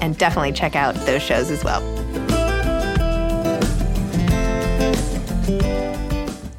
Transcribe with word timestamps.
and 0.00 0.16
definitely 0.18 0.52
check 0.52 0.76
out 0.76 0.94
those 1.06 1.22
shows 1.22 1.50
as 1.50 1.64
well. 1.64 1.80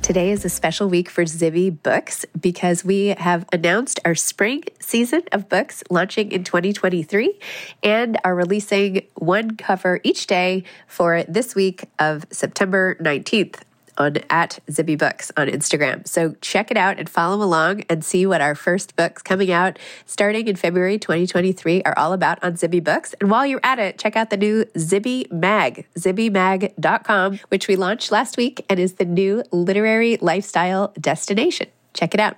Today 0.04 0.32
is 0.32 0.44
a 0.44 0.50
special 0.50 0.90
week 0.90 1.10
for 1.10 1.24
Zibby 1.24 1.82
Books 1.82 2.26
because 2.40 2.84
we 2.84 3.08
have 3.08 3.46
announced 3.54 4.02
our 4.04 4.16
spring 4.16 4.66
season 4.82 5.24
of 5.32 5.48
books 5.48 5.82
launching 5.90 6.34
in 6.34 6.44
2023 6.44 7.40
and 7.84 8.20
are 8.26 8.36
releasing 8.36 9.08
one 9.16 9.56
cover 9.56 10.02
each 10.04 10.28
day 10.28 10.66
for 10.88 11.24
this 11.24 11.56
week 11.56 11.86
of 12.00 12.26
September 12.32 12.96
19th 12.96 13.62
on 13.98 14.18
at 14.30 14.60
Zibby 14.70 14.98
Books 14.98 15.32
on 15.38 15.48
Instagram. 15.48 16.08
So 16.08 16.36
check 16.42 16.72
it 16.72 16.78
out 16.78 17.00
and 17.00 17.10
follow 17.10 17.44
along 17.44 17.84
and 17.90 18.04
see 18.04 18.26
what 18.26 18.42
our 18.42 18.56
first 18.56 18.96
books 18.96 19.22
coming 19.22 19.52
out 19.52 19.80
starting 20.06 20.48
in 20.48 20.56
February 20.56 20.98
2023 20.98 21.84
are 21.84 21.98
all 21.98 22.14
about 22.14 22.44
on 22.44 22.54
Zibby 22.54 22.84
Books. 22.84 23.14
And 23.20 23.30
while 23.30 23.46
you're 23.46 23.60
at 23.64 23.80
it, 23.80 23.98
check 23.98 24.16
out 24.16 24.30
the 24.30 24.38
new 24.38 24.66
Zibby 24.76 25.32
Mag, 25.32 25.88
zibbymag.com, 25.98 27.40
which 27.50 27.68
we 27.68 27.76
launched 27.76 28.12
last 28.12 28.38
week 28.38 28.66
and 28.70 28.80
is 28.80 28.94
the 28.94 29.06
new 29.06 29.44
literary 29.52 30.18
lifestyle 30.18 30.94
destination. 31.00 31.68
Check 31.94 32.14
it 32.14 32.20
out. 32.20 32.38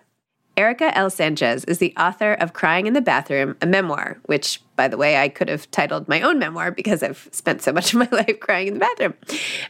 Erika 0.58 0.98
L. 0.98 1.10
Sánchez 1.10 1.68
is 1.68 1.80
the 1.80 1.94
author 1.98 2.34
of 2.34 2.54
Crying 2.54 2.88
in 2.88 2.94
the 2.94 3.02
Bathroom, 3.02 3.58
a 3.62 3.66
memoir, 3.66 4.20
which, 4.24 4.62
by 4.76 4.88
the 4.88 4.98
way, 4.98 5.18
I 5.18 5.30
could 5.30 5.50
have 5.50 5.70
titled 5.72 6.08
my 6.08 6.22
own 6.22 6.40
memoir 6.40 6.72
because 6.72 7.04
I've 7.04 7.30
spent 7.32 7.62
so 7.62 7.72
much 7.72 7.94
of 7.94 8.00
my 8.00 8.10
life 8.18 8.40
crying 8.40 8.68
in 8.68 8.74
the 8.76 8.80
bathroom. 8.80 9.14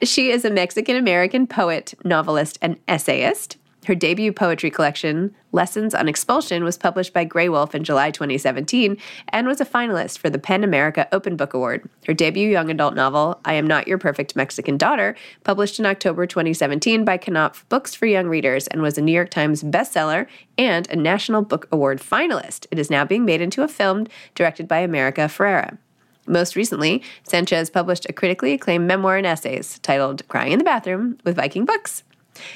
She 0.03 0.31
is 0.31 0.45
a 0.45 0.49
Mexican 0.49 0.95
American 0.95 1.47
poet, 1.47 1.93
novelist, 2.03 2.57
and 2.61 2.77
essayist. 2.87 3.57
Her 3.85 3.93
debut 3.93 4.31
poetry 4.31 4.71
collection, 4.71 5.35
Lessons 5.51 5.93
on 5.93 6.07
Expulsion, 6.07 6.63
was 6.63 6.75
published 6.75 7.13
by 7.13 7.23
Graywolf 7.23 7.75
in 7.75 7.83
July 7.83 8.09
2017 8.09 8.97
and 9.29 9.47
was 9.47 9.61
a 9.61 9.65
finalist 9.65 10.17
for 10.17 10.29
the 10.29 10.39
PEN 10.39 10.63
America 10.63 11.07
Open 11.11 11.35
Book 11.35 11.53
Award. 11.53 11.87
Her 12.07 12.13
debut 12.15 12.49
young 12.49 12.71
adult 12.71 12.95
novel, 12.95 13.39
I 13.45 13.53
Am 13.53 13.67
Not 13.67 13.87
Your 13.87 13.99
Perfect 13.99 14.35
Mexican 14.35 14.75
Daughter, 14.75 15.15
published 15.43 15.79
in 15.79 15.85
October 15.85 16.25
2017 16.25 17.05
by 17.05 17.19
Knopf 17.19 17.69
Books 17.69 17.93
for 17.93 18.07
Young 18.07 18.27
Readers 18.27 18.65
and 18.67 18.81
was 18.81 18.97
a 18.97 19.03
New 19.03 19.11
York 19.11 19.29
Times 19.29 19.61
bestseller 19.61 20.25
and 20.57 20.89
a 20.89 20.95
National 20.95 21.43
Book 21.43 21.67
Award 21.71 21.99
finalist. 21.99 22.65
It 22.71 22.79
is 22.79 22.89
now 22.89 23.05
being 23.05 23.23
made 23.23 23.41
into 23.41 23.61
a 23.61 23.67
film 23.67 24.07
directed 24.33 24.67
by 24.67 24.79
America 24.79 25.21
Ferrera. 25.21 25.77
Most 26.25 26.55
recently, 26.55 27.03
Sánchez 27.29 27.71
published 27.71 28.07
a 28.09 28.13
critically 28.13 28.53
acclaimed 28.53 28.87
memoir 28.87 29.17
and 29.17 29.27
essays 29.27 29.77
titled 29.79 30.27
Crying 30.27 30.53
in 30.53 30.57
the 30.57 30.65
Bathroom 30.65 31.19
with 31.23 31.35
Viking 31.35 31.65
Books. 31.65 32.01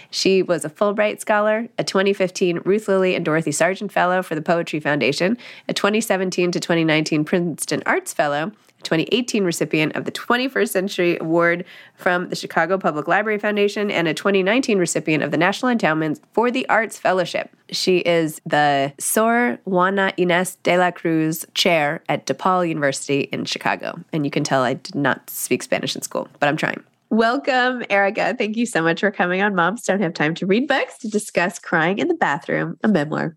She 0.10 0.42
was 0.42 0.66
a 0.66 0.70
Fulbright 0.70 1.20
Scholar, 1.20 1.68
a 1.78 1.84
2015 1.84 2.62
Ruth 2.66 2.88
Lilly 2.88 3.16
and 3.16 3.26
Dorothy 3.26 3.52
Sargent 3.52 3.92
Fellow 3.92 4.22
for 4.22 4.36
the 4.36 4.42
Poetry 4.42 4.80
Foundation, 4.80 5.38
a 5.68 5.74
2017 5.74 6.52
to 6.52 6.60
2019 6.60 7.26
Princeton 7.26 7.84
Arts 7.86 8.14
Fellow, 8.14 8.52
a 8.80 8.84
2018 8.84 9.44
recipient 9.44 9.96
of 9.96 10.06
the 10.06 10.12
21st 10.12 10.70
Century 10.70 11.18
Award 11.20 11.66
from 11.96 12.30
the 12.30 12.36
Chicago 12.36 12.78
Public 12.78 13.08
Library 13.08 13.40
Foundation, 13.40 13.92
and 13.92 14.08
a 14.08 14.14
2019 14.14 14.78
recipient 14.78 15.24
of 15.24 15.32
the 15.32 15.38
National 15.38 15.70
Endowment 15.70 16.20
for 16.34 16.50
the 16.50 16.68
Arts 16.70 16.98
Fellowship. 16.98 17.50
She 17.72 17.98
is 18.00 18.42
the 18.46 18.94
Sor 18.98 19.60
Juana 19.66 20.14
Inés 20.18 20.58
de 20.64 20.78
la 20.78 20.92
Cruz 20.92 21.46
Chair 21.54 22.02
at 22.08 22.26
DePaul 22.26 22.68
University 22.68 23.22
in 23.32 23.46
Chicago. 23.46 24.00
And 24.14 24.26
you 24.26 24.32
can 24.32 24.44
tell 24.44 24.64
I 24.64 24.76
did 24.76 24.96
not 24.96 25.30
speak 25.30 25.62
Spanish 25.62 25.96
in 25.96 26.02
school, 26.02 26.28
but 26.40 26.48
I'm 26.48 26.58
trying. 26.58 26.84
Welcome, 27.12 27.84
Erika. 27.90 28.36
Thank 28.38 28.56
you 28.56 28.68
so 28.68 28.84
much 28.84 29.00
for 29.00 29.10
coming 29.10 29.42
on 29.42 29.56
Moms 29.56 29.84
Don't 29.84 30.02
Have 30.02 30.14
Time 30.14 30.36
to 30.36 30.46
Read 30.46 30.68
Books 30.68 31.00
to 31.00 31.10
discuss 31.10 31.58
Crying 31.58 31.98
in 31.98 32.08
the 32.08 32.14
Bathroom, 32.14 32.78
a 32.84 32.88
memoir. 32.88 33.36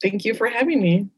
Thank 0.00 0.24
you 0.24 0.34
for 0.34 0.46
having 0.46 0.80
me. 0.80 1.08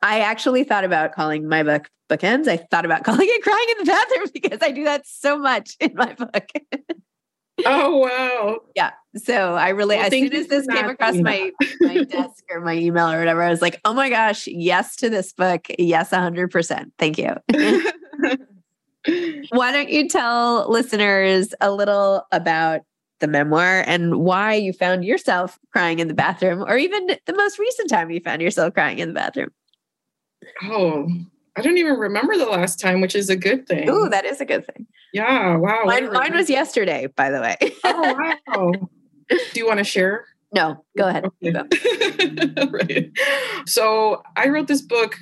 I 0.00 0.20
actually 0.20 0.64
thought 0.64 0.84
about 0.84 1.12
calling 1.12 1.46
my 1.46 1.62
book 1.62 1.90
Bookends. 2.08 2.48
I 2.48 2.56
thought 2.56 2.86
about 2.86 3.04
calling 3.04 3.28
it 3.28 3.42
Crying 3.42 3.66
in 3.72 3.84
the 3.84 3.84
Bathroom 3.84 4.28
because 4.32 4.58
I 4.62 4.70
do 4.70 4.84
that 4.84 5.06
so 5.06 5.38
much 5.38 5.76
in 5.78 5.92
my 5.94 6.14
book. 6.14 6.48
oh 7.66 7.96
wow. 7.98 8.58
Yeah. 8.74 8.92
So 9.16 9.56
I 9.56 9.70
really 9.70 9.96
Well, 9.96 10.06
as 10.06 10.12
soon 10.12 10.32
as 10.32 10.46
this 10.46 10.66
came 10.66 10.88
across 10.88 11.16
my, 11.16 11.50
my 11.80 12.04
desk 12.04 12.44
or 12.50 12.60
my 12.62 12.74
email 12.74 13.10
or 13.10 13.18
whatever, 13.18 13.42
I 13.42 13.50
was 13.50 13.60
like, 13.60 13.78
oh 13.84 13.92
my 13.92 14.08
gosh, 14.08 14.46
yes 14.46 14.96
to 14.96 15.10
this 15.10 15.34
book. 15.34 15.66
Yes, 15.78 16.10
hundred 16.10 16.50
percent. 16.50 16.94
Thank 16.98 17.18
you. 17.18 17.34
Why 19.50 19.72
don't 19.72 19.88
you 19.90 20.08
tell 20.08 20.70
listeners 20.70 21.54
a 21.60 21.70
little 21.70 22.26
about 22.32 22.80
the 23.20 23.26
memoir 23.26 23.82
and 23.86 24.16
why 24.16 24.54
you 24.54 24.72
found 24.72 25.04
yourself 25.04 25.58
crying 25.72 26.00
in 26.00 26.08
the 26.08 26.14
bathroom, 26.14 26.62
or 26.62 26.76
even 26.76 27.06
the 27.06 27.34
most 27.34 27.58
recent 27.58 27.88
time 27.88 28.10
you 28.10 28.20
found 28.20 28.42
yourself 28.42 28.74
crying 28.74 28.98
in 28.98 29.08
the 29.08 29.14
bathroom? 29.14 29.50
oh, 30.64 31.08
I 31.56 31.62
don't 31.62 31.78
even 31.78 31.94
remember 31.94 32.36
the 32.36 32.46
last 32.46 32.78
time, 32.78 33.00
which 33.00 33.14
is 33.14 33.30
a 33.30 33.36
good 33.36 33.66
thing. 33.66 33.88
Oh, 33.88 34.08
that 34.08 34.24
is 34.26 34.40
a 34.40 34.44
good 34.44 34.66
thing. 34.66 34.86
yeah. 35.12 35.56
Wow. 35.56 35.82
Mine, 35.86 36.12
mine 36.12 36.34
was 36.34 36.50
yesterday, 36.50 37.06
by 37.06 37.30
the 37.30 37.40
way. 37.40 37.56
Oh 37.84 38.36
wow. 38.48 38.72
Do 39.28 39.38
you 39.54 39.66
want 39.66 39.78
to 39.78 39.84
share? 39.84 40.26
no, 40.52 40.84
go 40.96 41.08
ahead. 41.08 41.26
You 41.40 41.52
go. 41.52 41.64
Right. 42.70 43.10
So 43.66 44.22
I 44.36 44.48
wrote 44.48 44.68
this 44.68 44.82
book 44.82 45.16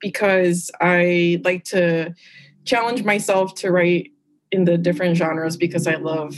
because 0.00 0.70
I 0.80 1.40
like 1.44 1.64
to 1.66 2.14
challenge 2.70 3.02
myself 3.02 3.54
to 3.56 3.72
write 3.72 4.10
in 4.52 4.64
the 4.64 4.78
different 4.78 5.16
genres 5.16 5.56
because 5.56 5.88
I 5.88 5.96
love, 5.96 6.36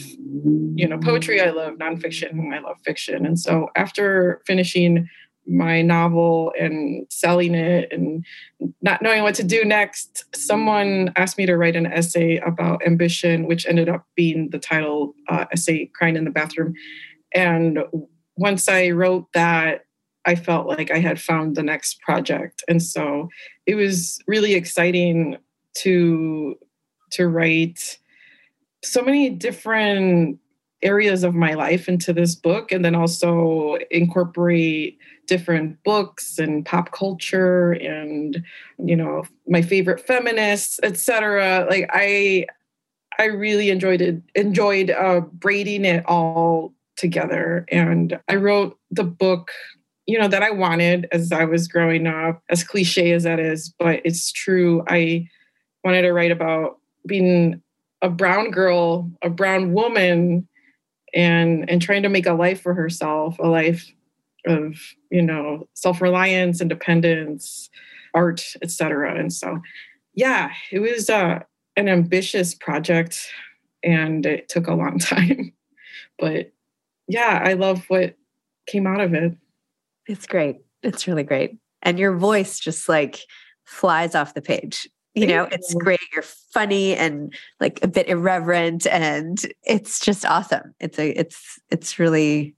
you 0.75 0.88
know, 0.88 0.99
poetry, 0.99 1.43
I 1.43 1.50
love 1.50 1.75
nonfiction, 1.75 2.55
I 2.55 2.61
love 2.61 2.79
fiction. 2.84 3.26
And 3.26 3.38
so 3.38 3.69
after 3.76 4.40
finishing 4.46 5.08
my 5.46 5.82
novel 5.82 6.52
and 6.58 7.06
selling 7.11 7.55
it 7.55 7.93
and 7.93 8.25
not 8.81 9.02
knowing 9.02 9.23
what 9.23 9.34
to 9.34 9.44
do 9.44 9.62
next, 9.64 10.25
someone 10.34 11.12
asked 11.17 11.37
me 11.37 11.44
to 11.44 11.56
write 11.56 11.76
an 11.76 11.87
essay 11.87 12.38
about 12.38 12.81
ambition, 12.87 13.46
which 13.46 13.67
ended 13.67 13.90
up 13.90 14.06
being 14.17 14.49
the 14.50 14.58
title 14.58 15.14
uh, 15.29 15.44
essay, 15.52 15.90
Crying 15.94 16.17
in 16.17 16.25
the 16.25 16.31
Bathroom. 16.31 16.73
And 17.34 17.79
once 18.37 18.69
I 18.70 18.90
wrote 18.90 19.26
that, 19.34 19.82
I 20.25 20.37
felt 20.37 20.67
like 20.67 20.90
I 20.90 20.99
had 20.99 21.20
found 21.20 21.56
the 21.56 21.62
next 21.62 22.00
project. 22.00 22.62
And 22.69 22.82
so 22.82 23.29
it 23.67 23.75
was 23.75 24.19
really 24.26 24.55
exciting 24.55 25.37
to 25.74 26.56
to 27.10 27.28
write 27.28 27.98
so 28.82 29.02
many 29.02 29.30
different 29.30 30.38
areas 30.82 31.22
of 31.22 31.34
my 31.34 31.54
life 31.54 31.88
into 31.88 32.12
this 32.12 32.34
book 32.34 32.72
and 32.72 32.84
then 32.84 32.94
also 32.94 33.76
incorporate 33.90 34.98
different 35.26 35.82
books 35.84 36.38
and 36.38 36.66
pop 36.66 36.90
culture 36.90 37.72
and 37.72 38.42
you 38.78 38.96
know 38.96 39.22
my 39.46 39.62
favorite 39.62 40.04
feminists 40.04 40.80
etc 40.82 41.66
like 41.70 41.88
i 41.92 42.44
i 43.19 43.26
really 43.26 43.70
enjoyed 43.70 44.00
it 44.00 44.20
enjoyed 44.34 44.90
uh 44.90 45.20
braiding 45.20 45.84
it 45.84 46.04
all 46.06 46.74
together. 46.96 47.64
And 47.70 48.19
i 48.28 48.34
wrote 48.34 48.78
the 48.90 49.04
book 49.04 49.50
you 50.06 50.19
know 50.19 50.28
that 50.28 50.42
i 50.42 50.50
wanted 50.50 51.06
as 51.12 51.30
i 51.30 51.44
was 51.44 51.69
growing 51.69 52.06
up 52.06 52.42
as 52.50 52.64
cliche 52.64 53.12
as 53.12 53.22
that 53.22 53.38
is 53.38 53.72
but 53.78 54.00
it's 54.04 54.32
true. 54.32 54.84
I 54.88 55.28
wanted 55.84 56.02
to 56.02 56.12
write 56.12 56.31
about 56.31 56.79
being 57.06 57.61
a 58.00 58.08
brown 58.08 58.50
girl 58.50 59.11
a 59.23 59.31
brown 59.31 59.73
woman 59.73 60.46
and 61.14 61.69
and 61.69 61.82
trying 61.82 62.02
to 62.02 62.08
make 62.08 62.26
a 62.26 62.34
life 62.34 62.61
for 62.61 62.75
herself 62.75 63.38
a 63.38 63.49
life 63.49 63.90
of 64.46 64.76
you 65.11 65.23
know 65.23 65.67
self-reliance 65.75 66.61
independence 66.61 67.70
art 68.14 68.44
etc 68.62 69.19
and 69.19 69.32
so 69.32 69.61
yeah 70.14 70.50
it 70.70 70.81
was 70.81 71.08
uh, 71.08 71.38
an 71.76 71.88
ambitious 71.88 72.55
project 72.55 73.29
and 73.82 74.26
it 74.26 74.49
took 74.49 74.67
a 74.67 74.75
long 74.75 74.99
time 75.00 75.52
but 76.19 76.52
yeah 77.08 77.40
i 77.44 77.52
love 77.52 77.84
what 77.88 78.17
came 78.67 78.87
out 78.87 79.00
of 79.00 79.14
it 79.14 79.37
It's 80.06 80.26
great. 80.26 80.56
It's 80.82 81.06
really 81.06 81.23
great. 81.23 81.56
And 81.82 81.99
your 81.99 82.17
voice 82.17 82.58
just 82.58 82.88
like 82.88 83.20
flies 83.64 84.14
off 84.14 84.34
the 84.34 84.43
page. 84.43 84.88
You 85.14 85.26
know, 85.26 85.44
it's 85.44 85.74
great. 85.74 86.00
You're 86.14 86.22
funny 86.22 86.94
and 86.94 87.34
like 87.60 87.80
a 87.82 87.88
bit 87.88 88.08
irreverent 88.08 88.86
and 88.86 89.38
it's 89.62 90.00
just 90.00 90.24
awesome. 90.24 90.74
It's 90.80 90.98
a 90.98 91.10
it's 91.18 91.60
it's 91.70 91.98
really 91.98 92.54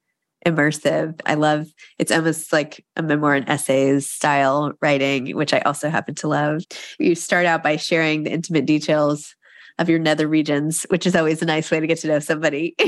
immersive. 0.47 1.21
I 1.27 1.35
love 1.35 1.67
it's 1.99 2.13
almost 2.13 2.53
like 2.53 2.85
a 2.95 3.03
memoir 3.03 3.35
and 3.35 3.49
essays 3.49 4.09
style 4.09 4.73
writing, 4.81 5.35
which 5.37 5.53
I 5.53 5.61
also 5.61 5.91
happen 5.91 6.15
to 6.17 6.29
love. 6.29 6.63
You 7.01 7.17
start 7.17 7.47
out 7.47 7.65
by 7.65 7.77
sharing 7.77 8.23
the 8.23 8.33
intimate 8.33 8.67
details 8.67 9.35
of 9.81 9.89
your 9.89 9.99
nether 9.99 10.29
regions, 10.29 10.87
which 10.91 11.07
is 11.07 11.17
always 11.17 11.43
a 11.43 11.47
nice 11.47 11.73
way 11.73 11.81
to 11.81 11.87
get 11.89 11.99
to 12.01 12.09
know 12.09 12.21
somebody. 12.21 12.77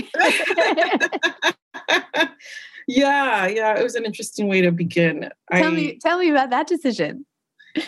yeah 2.88 3.48
yeah 3.48 3.76
it 3.76 3.82
was 3.82 3.96
an 3.96 4.04
interesting 4.04 4.46
way 4.46 4.60
to 4.60 4.70
begin 4.70 5.28
tell 5.52 5.72
I, 5.72 5.74
me 5.74 5.98
tell 6.00 6.20
me 6.20 6.30
about 6.30 6.50
that 6.50 6.68
decision. 6.68 7.26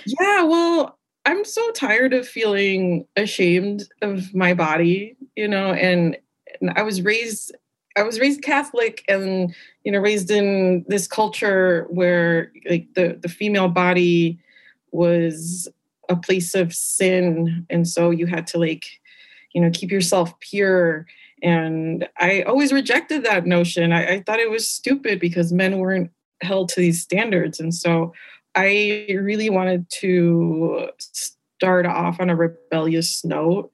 Yeah, 0.05 0.43
well, 0.43 0.98
I'm 1.29 1.45
so 1.45 1.71
tired 1.73 2.15
of 2.15 2.27
feeling 2.27 3.07
ashamed 3.15 3.87
of 4.01 4.35
my 4.35 4.55
body, 4.55 5.15
you 5.37 5.47
know, 5.47 5.75
and, 5.75 6.17
and 6.59 6.71
I 6.75 6.83
was 6.83 7.03
raised 7.03 7.55
I 7.99 8.03
was 8.03 8.21
raised 8.21 8.43
Catholic 8.43 9.05
and 9.09 9.55
you 9.85 9.93
know 9.93 9.99
raised 9.99 10.31
in 10.31 10.85
this 10.89 11.07
culture 11.07 11.87
where 11.91 12.53
like 12.71 12.87
the 12.95 13.19
the 13.21 13.29
female 13.29 13.69
body 13.69 14.39
was 14.93 15.69
a 16.09 16.17
place 16.17 16.55
of 16.55 16.73
sin. 16.73 17.67
And 17.69 17.87
so 17.87 18.11
you 18.11 18.27
had 18.27 18.47
to 18.49 18.59
like 18.59 18.87
you 19.53 19.61
know 19.61 19.71
keep 19.71 19.91
yourself 19.91 20.39
pure. 20.41 21.07
And 21.43 22.09
I 22.17 22.43
always 22.43 22.73
rejected 22.73 23.25
that 23.25 23.47
notion. 23.47 23.93
I, 23.93 24.15
I 24.15 24.21
thought 24.21 24.41
it 24.41 24.51
was 24.51 24.71
stupid 24.71 25.21
because 25.21 25.53
men 25.53 25.79
weren't 25.79 26.11
held 26.41 26.69
to 26.71 26.81
these 26.81 27.03
standards. 27.03 27.61
And 27.61 27.75
so 27.75 28.15
I 28.59 29.07
really 29.13 29.51
wanted 29.51 29.89
to 30.01 30.91
start 30.99 31.87
off 31.87 32.19
on 32.19 32.29
a 32.29 32.35
rebellious 32.37 33.25
note. 33.25 33.71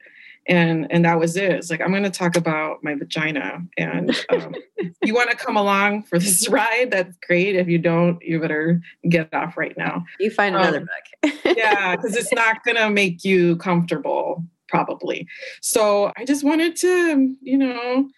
And, 0.46 0.86
and 0.92 1.06
that 1.06 1.19
was 1.19 1.38
it. 1.38 1.52
It's 1.52 1.70
like, 1.70 1.81
I'm 1.81 1.90
going 1.90 2.02
to 2.02 2.10
talk 2.10 2.36
about 2.36 2.84
my 2.84 2.94
vagina. 2.94 3.62
And 3.78 4.10
um, 4.28 4.54
if 4.76 4.92
you 5.02 5.14
want 5.14 5.31
to 5.31 5.36
come 5.36 5.56
along 5.56 6.02
for 6.02 6.19
this 6.19 6.46
ride, 6.50 6.90
that's 6.90 7.16
great. 7.26 7.56
If 7.56 7.66
you 7.66 7.78
don't, 7.78 8.20
you 8.22 8.38
better 8.38 8.82
get 9.08 9.32
off 9.32 9.56
right 9.56 9.75
now. 9.78 10.04
You 10.20 10.31
find 10.31 10.54
another 10.54 10.81
Um, 10.81 10.88
book. 11.22 11.32
Yeah, 11.56 11.96
because 11.96 12.14
it's 12.14 12.32
not 12.32 12.62
going 12.62 12.76
to 12.76 12.90
make 12.90 13.25
you 13.25 13.56
comfortable, 13.56 14.44
probably. 14.69 15.26
So 15.62 16.12
I 16.19 16.26
just 16.26 16.44
wanted 16.44 16.76
to, 16.76 17.34
you 17.40 17.56
know, 17.56 18.11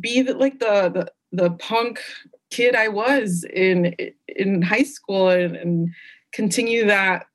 be 0.00 0.22
the, 0.22 0.34
like 0.34 0.58
the, 0.58 0.90
the, 0.90 1.12
the 1.30 1.50
punk 1.52 2.00
kid 2.50 2.74
I 2.74 2.88
was 2.88 3.44
in 3.44 3.94
in 4.28 4.62
high 4.62 4.82
school 4.82 5.28
and, 5.28 5.56
and 5.56 5.90
continue 6.32 6.86
that 6.86 7.26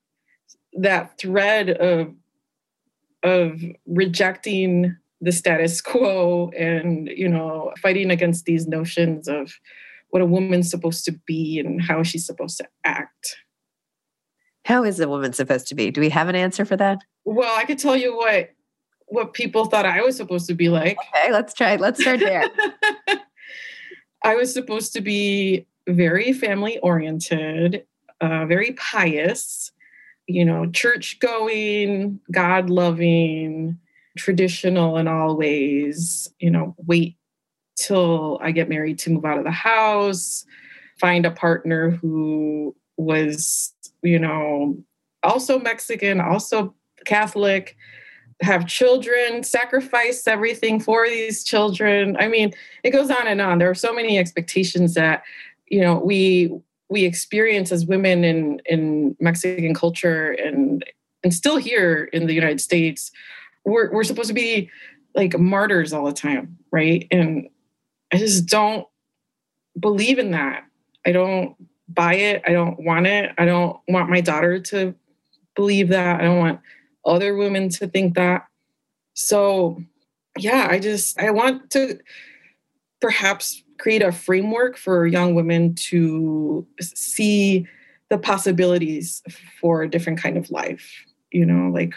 that 0.73 1.17
thread 1.17 1.69
of 1.69 2.13
of 3.23 3.61
rejecting 3.87 4.95
the 5.21 5.31
status 5.31 5.81
quo 5.81 6.51
and 6.57 7.07
you 7.07 7.27
know 7.27 7.71
fighting 7.81 8.11
against 8.11 8.45
these 8.45 8.67
notions 8.67 9.27
of 9.27 9.53
what 10.09 10.21
a 10.21 10.25
woman's 10.25 10.69
supposed 10.69 11.03
to 11.05 11.11
be 11.25 11.59
and 11.59 11.81
how 11.81 12.03
she's 12.03 12.25
supposed 12.25 12.57
to 12.57 12.67
act. 12.85 13.37
How 14.63 14.83
is 14.83 14.99
a 14.99 15.09
woman 15.09 15.33
supposed 15.33 15.67
to 15.67 15.75
be? 15.75 15.91
Do 15.91 16.01
we 16.01 16.09
have 16.09 16.29
an 16.29 16.35
answer 16.35 16.65
for 16.65 16.77
that? 16.77 16.99
Well, 17.25 17.53
I 17.57 17.65
could 17.65 17.79
tell 17.79 17.95
you 17.95 18.15
what 18.15 18.51
what 19.07 19.33
people 19.33 19.65
thought 19.65 19.85
I 19.85 20.01
was 20.01 20.17
supposed 20.17 20.47
to 20.47 20.53
be 20.53 20.69
like. 20.69 20.97
Okay, 21.09 21.31
let's 21.31 21.53
try. 21.53 21.75
Let's 21.75 22.01
start 22.01 22.19
there. 22.19 22.45
I 24.25 24.33
was 24.33 24.51
supposed 24.51 24.91
to 24.93 25.01
be 25.01 25.67
very 25.87 26.33
family 26.33 26.79
oriented, 26.79 27.85
uh, 28.21 28.47
very 28.47 28.71
pious, 28.73 29.71
you 30.25 30.43
know, 30.43 30.65
church 30.71 31.19
going, 31.19 32.19
God 32.31 32.71
loving, 32.71 33.77
traditional 34.17 34.97
in 34.97 35.07
all 35.07 35.37
ways, 35.37 36.27
you 36.39 36.49
know, 36.49 36.75
wait 36.87 37.17
till 37.77 38.39
I 38.41 38.49
get 38.49 38.67
married 38.67 38.97
to 38.99 39.11
move 39.11 39.25
out 39.25 39.37
of 39.37 39.43
the 39.43 39.51
house, 39.51 40.43
find 40.99 41.27
a 41.27 41.31
partner 41.31 41.91
who 41.91 42.75
was, 42.97 43.75
you 44.01 44.17
know, 44.17 44.75
also 45.21 45.59
Mexican, 45.59 46.19
also 46.19 46.73
Catholic, 47.05 47.77
have 48.41 48.67
children, 48.67 49.43
sacrifice 49.43 50.27
everything 50.27 50.79
for 50.79 51.07
these 51.07 51.43
children. 51.43 52.17
I 52.19 52.27
mean, 52.27 52.53
it 52.83 52.91
goes 52.91 53.09
on 53.09 53.27
and 53.27 53.41
on. 53.41 53.59
There 53.59 53.69
are 53.69 53.75
so 53.75 53.93
many 53.93 54.17
expectations 54.17 54.93
that, 54.95 55.23
you 55.67 55.81
know, 55.81 55.97
we 55.97 56.51
we 56.89 57.03
experience 57.03 57.71
as 57.71 57.85
women 57.85 58.23
in 58.23 58.61
in 58.65 59.15
Mexican 59.19 59.73
culture 59.73 60.31
and 60.31 60.83
and 61.23 61.33
still 61.33 61.57
here 61.57 62.09
in 62.13 62.27
the 62.27 62.33
United 62.33 62.61
States. 62.61 63.11
We're 63.63 63.91
we're 63.91 64.03
supposed 64.03 64.27
to 64.27 64.33
be 64.33 64.69
like 65.15 65.37
martyrs 65.39 65.93
all 65.93 66.05
the 66.05 66.13
time, 66.13 66.57
right? 66.71 67.07
And 67.11 67.49
I 68.13 68.17
just 68.17 68.45
don't 68.47 68.85
believe 69.79 70.19
in 70.19 70.31
that. 70.31 70.65
I 71.05 71.11
don't 71.11 71.55
buy 71.87 72.15
it. 72.15 72.43
I 72.45 72.51
don't 72.51 72.79
want 72.83 73.07
it. 73.07 73.31
I 73.37 73.45
don't 73.45 73.79
want 73.87 74.09
my 74.09 74.21
daughter 74.21 74.59
to 74.59 74.93
believe 75.55 75.89
that. 75.89 76.19
I 76.19 76.25
don't 76.25 76.39
want 76.39 76.59
other 77.05 77.35
women 77.35 77.69
to 77.69 77.87
think 77.87 78.15
that. 78.15 78.45
So, 79.13 79.81
yeah, 80.37 80.67
I 80.69 80.79
just 80.79 81.19
I 81.19 81.31
want 81.31 81.69
to 81.71 81.99
perhaps 83.01 83.63
create 83.77 84.01
a 84.01 84.11
framework 84.11 84.77
for 84.77 85.05
young 85.05 85.35
women 85.35 85.75
to 85.75 86.65
see 86.81 87.67
the 88.09 88.17
possibilities 88.17 89.21
for 89.59 89.81
a 89.81 89.89
different 89.89 90.21
kind 90.21 90.37
of 90.37 90.49
life. 90.51 91.05
You 91.31 91.45
know, 91.45 91.69
like 91.69 91.93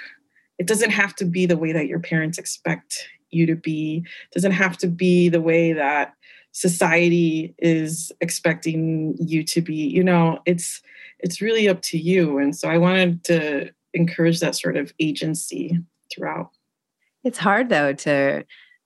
it 0.59 0.67
doesn't 0.67 0.91
have 0.91 1.15
to 1.17 1.25
be 1.25 1.47
the 1.47 1.57
way 1.57 1.73
that 1.73 1.87
your 1.87 2.01
parents 2.01 2.39
expect 2.39 3.09
you 3.31 3.47
to 3.47 3.55
be. 3.55 4.05
It 4.31 4.35
doesn't 4.35 4.53
have 4.53 4.77
to 4.79 4.89
be 4.89 5.29
the 5.29 5.41
way 5.41 5.73
that 5.73 6.15
society 6.53 7.55
is 7.59 8.11
expecting 8.21 9.17
you 9.21 9.45
to 9.45 9.61
be. 9.61 9.75
You 9.75 10.03
know, 10.03 10.41
it's 10.47 10.83
it's 11.21 11.41
really 11.41 11.69
up 11.69 11.83
to 11.83 11.99
you. 11.99 12.39
And 12.39 12.57
so 12.57 12.69
I 12.69 12.79
wanted 12.79 13.25
to 13.25 13.71
encourage 13.95 14.41
that 14.41 14.57
sort 14.57 14.77
of 14.77 14.93
agency 15.01 15.79
throughout. 16.13 16.51
It's 17.25 17.39
hard 17.39 17.69
though 17.69 17.93
to 17.93 18.45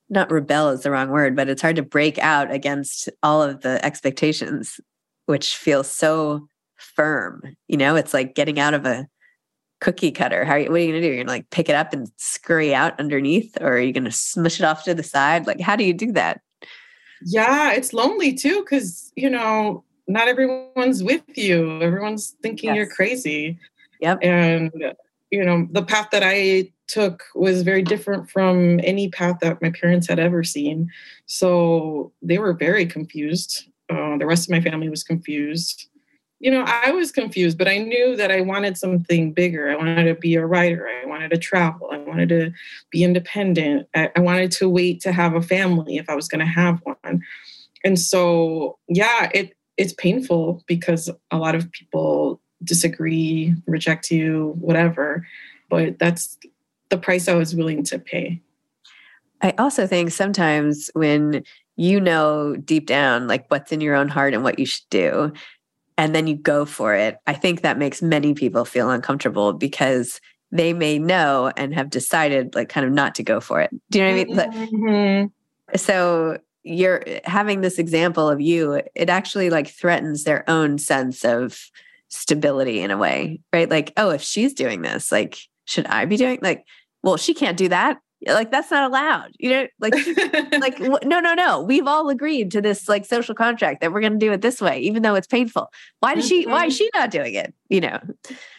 not 0.09 0.31
rebel 0.31 0.69
is 0.69 0.83
the 0.83 0.91
wrong 0.91 1.09
word, 1.09 1.35
but 1.35 1.49
it's 1.49 1.63
hard 1.63 1.77
to 1.77 1.83
break 1.83 2.19
out 2.19 2.51
against 2.51 3.09
all 3.23 3.43
of 3.43 3.63
the 3.63 3.83
expectations, 3.85 4.81
which 5.27 5.57
feel 5.57 5.83
so 5.83 6.47
firm. 6.77 7.57
You 7.69 7.79
know, 7.79 7.97
it's 7.97 8.13
like 8.13 8.35
getting 8.35 8.61
out 8.61 8.75
of 8.75 8.85
a 8.85 9.07
cookie 9.81 10.11
cutter. 10.11 10.45
How 10.45 10.53
are 10.53 10.59
you, 10.59 10.71
what 10.71 10.77
are 10.77 10.85
you 10.85 10.93
going 10.93 11.01
to 11.01 11.09
do? 11.09 11.09
You're 11.09 11.17
going 11.17 11.27
to 11.27 11.33
like 11.33 11.51
pick 11.51 11.69
it 11.69 11.75
up 11.75 11.93
and 11.93 12.11
scurry 12.17 12.75
out 12.75 12.99
underneath, 13.01 13.57
or 13.61 13.73
are 13.73 13.81
you 13.81 13.93
going 13.93 14.05
to 14.05 14.13
smush 14.13 14.61
it 14.61 14.65
off 14.65 14.85
to 14.85 14.95
the 14.95 15.03
side? 15.03 15.47
Like, 15.47 15.61
how 15.61 15.77
do 15.77 15.85
you 15.85 15.95
do 15.95 16.13
that? 16.13 16.41
Yeah, 17.25 17.73
it's 17.73 17.93
lonely 17.93 18.35
too, 18.35 18.61
because, 18.61 19.13
you 19.17 19.31
know, 19.31 19.85
not 20.09 20.29
everyone's 20.29 21.03
with 21.03 21.23
you. 21.37 21.81
Everyone's 21.81 22.37
thinking 22.43 22.69
yes. 22.69 22.77
you're 22.77 22.91
crazy. 22.91 23.59
Yep. 24.03 24.19
And, 24.21 24.73
you 25.31 25.45
know, 25.45 25.67
the 25.71 25.83
path 25.83 26.09
that 26.11 26.23
I 26.25 26.73
took 26.89 27.23
was 27.35 27.63
very 27.63 27.83
different 27.83 28.29
from 28.29 28.81
any 28.83 29.09
path 29.09 29.37
that 29.41 29.63
my 29.63 29.71
parents 29.71 30.09
had 30.09 30.19
ever 30.19 30.45
seen. 30.45 30.91
So 31.27 32.13
they 32.21 32.39
were 32.39 32.53
very 32.53 32.85
confused. 32.85 33.69
Uh, 33.89 34.19
the 34.19 34.27
rest 34.27 34.47
of 34.47 34.51
my 34.51 34.61
family 34.61 34.89
was 34.89 35.05
confused. 35.05 35.89
You 36.41 36.51
know, 36.51 36.65
I 36.67 36.91
was 36.91 37.13
confused, 37.13 37.57
but 37.57 37.69
I 37.69 37.79
knew 37.79 38.17
that 38.17 38.33
I 38.33 38.41
wanted 38.41 38.77
something 38.77 39.33
bigger. 39.33 39.71
I 39.71 39.77
wanted 39.77 40.05
to 40.05 40.17
be 40.17 40.35
a 40.35 40.45
writer. 40.45 40.89
I 40.89 41.07
wanted 41.07 41.31
to 41.31 41.39
travel. 41.39 41.89
I 41.93 41.99
wanted 41.99 42.29
to 42.31 42.53
be 42.91 43.05
independent. 43.05 43.87
I, 43.95 44.11
I 44.17 44.21
wanted 44.21 44.51
to 44.53 44.69
wait 44.69 45.01
to 45.03 45.13
have 45.13 45.35
a 45.35 45.43
family 45.43 45.97
if 45.97 46.11
I 46.11 46.17
was 46.17 46.27
going 46.27 46.41
to 46.41 46.45
have 46.45 46.81
one. 46.83 47.23
And 47.85 47.99
so, 47.99 48.79
yeah, 48.89 49.31
it 49.33 49.55
it's 49.79 49.95
painful 49.95 50.63
because 50.67 51.09
a 51.31 51.39
lot 51.39 51.55
of 51.55 51.71
people 51.73 52.42
disagree, 52.65 53.55
reject 53.67 54.11
you, 54.11 54.55
whatever. 54.61 55.27
But 55.69 55.99
that's 55.99 56.39
the 56.91 56.99
price 56.99 57.29
I 57.29 57.35
was 57.35 57.55
willing 57.55 57.83
to 57.85 57.99
pay. 57.99 58.41
I 59.41 59.55
also 59.59 59.87
think 59.87 60.11
sometimes 60.11 60.91
when 60.95 61.45
you 61.77 62.01
know 62.01 62.55
deep 62.57 62.87
down 62.87 63.27
like 63.27 63.51
what's 63.51 63.73
in 63.73 63.81
your 63.81 63.95
own 63.95 64.09
heart 64.09 64.35
and 64.35 64.45
what 64.45 64.59
you 64.59 64.67
should 64.67 64.89
do, 64.91 65.33
and 65.99 66.15
then 66.15 66.27
you 66.27 66.37
go 66.37 66.65
for 66.65 66.95
it, 66.95 67.19
I 67.27 67.35
think 67.35 67.63
that 67.63 67.79
makes 67.79 68.03
many 68.03 68.35
people 68.35 68.65
feel 68.65 68.91
uncomfortable 68.91 69.53
because 69.53 70.21
they 70.51 70.73
may 70.73 70.99
know 70.99 71.51
and 71.57 71.75
have 71.75 71.91
decided 71.91 72.55
like 72.55 72.69
kind 72.69 72.87
of 72.87 72.93
not 72.93 73.15
to 73.17 73.23
go 73.23 73.41
for 73.41 73.61
it. 73.61 73.71
Do 73.91 73.99
you 73.99 74.05
know 74.05 74.35
what 74.35 74.55
I 74.55 74.59
mean? 74.59 74.69
Mm-hmm. 74.69 75.77
So 75.77 76.39
you're 76.63 77.03
having 77.25 77.63
this 77.63 77.79
example 77.79 78.29
of 78.29 78.41
you, 78.41 78.83
it 78.95 79.09
actually 79.09 79.51
like 79.51 79.69
threatens 79.69 80.25
their 80.25 80.49
own 80.49 80.79
sense 80.79 81.25
of 81.25 81.71
stability 82.13 82.81
in 82.81 82.91
a 82.91 82.97
way, 82.97 83.41
right? 83.53 83.69
Like, 83.69 83.93
oh, 83.97 84.11
if 84.11 84.23
she's 84.23 84.55
doing 84.55 84.83
this, 84.83 85.11
like, 85.11 85.39
should 85.65 85.87
I 85.87 86.05
be 86.05 86.17
doing 86.17 86.39
like 86.43 86.65
well, 87.03 87.17
she 87.17 87.35
can't 87.35 87.57
do 87.57 87.69
that. 87.69 87.99
Like 88.25 88.53
that's 88.53 88.71
not 88.71 88.89
allowed. 88.89 89.33
You 89.39 89.51
know, 89.51 89.67
like 89.81 89.95
like 90.53 90.79
no, 91.05 91.19
no, 91.19 91.35
no. 91.35 91.61
We've 91.61 91.89
all 91.89 92.09
agreed 92.09 92.53
to 92.53 92.61
this 92.61 92.89
like 92.89 93.05
social 93.05 93.35
contract 93.35 93.81
that 93.81 93.93
we're 93.93 94.01
going 94.01 94.13
to 94.13 94.19
do 94.19 94.33
it 94.33 94.43
this 94.43 94.61
way, 94.61 94.79
even 94.79 95.03
though 95.03 95.17
it's 95.17 95.27
painful. 95.27 95.73
Why 95.99 96.15
does 96.15 96.29
she? 96.29 96.47
Why 96.47 96.67
is 96.67 96.75
mm-hmm. 96.75 96.85
she 96.85 96.91
not 96.95 97.11
doing 97.11 97.35
it? 97.35 97.53
You 97.69 97.81
know? 97.81 97.99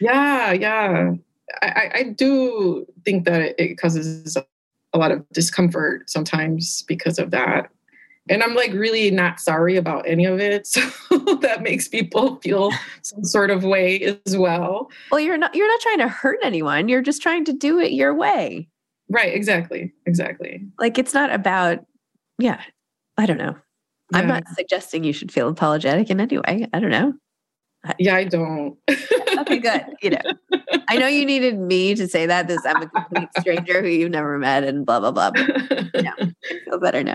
Yeah, 0.00 0.52
yeah. 0.52 1.12
I, 1.62 1.90
I 1.94 2.02
do 2.02 2.86
think 3.04 3.24
that 3.24 3.54
it 3.58 3.78
causes 3.78 4.36
a 4.92 4.98
lot 4.98 5.12
of 5.12 5.24
discomfort 5.32 6.10
sometimes 6.10 6.82
because 6.82 7.18
of 7.18 7.30
that 7.30 7.70
and 8.28 8.42
i'm 8.42 8.54
like 8.54 8.72
really 8.72 9.10
not 9.10 9.40
sorry 9.40 9.76
about 9.76 10.06
any 10.08 10.24
of 10.24 10.40
it 10.40 10.66
so 10.66 10.80
that 11.40 11.62
makes 11.62 11.88
people 11.88 12.36
feel 12.36 12.70
some 13.02 13.24
sort 13.24 13.50
of 13.50 13.64
way 13.64 14.18
as 14.24 14.36
well. 14.36 14.90
Well 15.10 15.20
you're 15.20 15.38
not 15.38 15.54
you're 15.54 15.68
not 15.68 15.80
trying 15.80 15.98
to 15.98 16.08
hurt 16.08 16.38
anyone 16.42 16.88
you're 16.88 17.02
just 17.02 17.22
trying 17.22 17.44
to 17.46 17.52
do 17.52 17.78
it 17.78 17.92
your 17.92 18.14
way. 18.14 18.68
Right 19.08 19.34
exactly 19.34 19.92
exactly. 20.06 20.62
Like 20.78 20.98
it's 20.98 21.14
not 21.14 21.32
about 21.32 21.84
yeah 22.38 22.60
i 23.16 23.26
don't 23.26 23.38
know. 23.38 23.56
Yeah. 24.12 24.18
i'm 24.18 24.28
not 24.28 24.44
suggesting 24.54 25.04
you 25.04 25.12
should 25.12 25.32
feel 25.32 25.48
apologetic 25.48 26.10
in 26.10 26.20
any 26.20 26.38
way 26.38 26.66
i 26.72 26.80
don't 26.80 26.90
know. 26.90 27.14
Yeah 27.98 28.16
i 28.16 28.24
don't. 28.24 28.76
Okay 29.36 29.58
good 29.58 29.84
you 30.00 30.10
know. 30.10 30.60
I 30.88 30.96
know 30.96 31.08
you 31.08 31.26
needed 31.26 31.58
me 31.58 31.94
to 31.96 32.06
say 32.06 32.24
that 32.26 32.46
this 32.48 32.64
i'm 32.64 32.82
a 32.82 32.88
complete 32.88 33.28
stranger 33.40 33.82
who 33.82 33.88
you've 33.88 34.10
never 34.10 34.38
met 34.38 34.64
and 34.64 34.86
blah 34.86 35.00
blah 35.00 35.10
blah 35.10 35.32
but, 35.32 35.94
you 35.94 36.02
know, 36.02 36.14
feel 36.64 36.78
better 36.78 37.02
now 37.02 37.14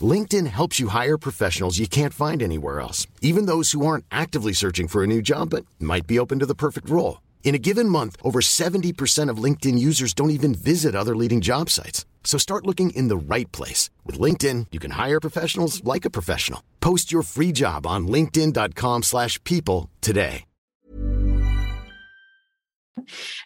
LinkedIn 0.00 0.46
helps 0.46 0.78
you 0.78 0.88
hire 0.88 1.18
professionals 1.18 1.78
you 1.80 1.88
can't 1.88 2.14
find 2.14 2.42
anywhere 2.42 2.78
else, 2.78 3.08
even 3.20 3.46
those 3.46 3.72
who 3.72 3.84
aren't 3.84 4.04
actively 4.12 4.52
searching 4.52 4.86
for 4.86 5.02
a 5.02 5.06
new 5.08 5.20
job 5.20 5.50
but 5.50 5.66
might 5.80 6.06
be 6.06 6.18
open 6.20 6.38
to 6.38 6.46
the 6.46 6.54
perfect 6.54 6.88
role. 6.88 7.20
In 7.42 7.56
a 7.56 7.58
given 7.58 7.88
month, 7.88 8.16
over 8.22 8.40
70% 8.40 9.28
of 9.28 9.42
LinkedIn 9.42 9.76
users 9.78 10.14
don't 10.14 10.30
even 10.30 10.54
visit 10.54 10.94
other 10.94 11.16
leading 11.16 11.40
job 11.40 11.68
sites. 11.68 12.04
So 12.22 12.38
start 12.38 12.66
looking 12.66 12.90
in 12.90 13.08
the 13.08 13.16
right 13.16 13.50
place. 13.50 13.90
With 14.06 14.20
LinkedIn, 14.20 14.66
you 14.70 14.78
can 14.78 14.92
hire 14.92 15.18
professionals 15.20 15.82
like 15.82 16.04
a 16.04 16.10
professional. 16.10 16.62
Post 16.80 17.10
your 17.10 17.22
free 17.22 17.50
job 17.50 17.86
on 17.86 18.06
linkedin.com 18.06 19.02
slash 19.02 19.42
people 19.42 19.90
today. 20.00 20.44